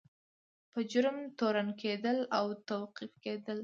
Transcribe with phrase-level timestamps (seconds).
[0.71, 3.59] په جرم تورن کیدل او توقیف کیدل.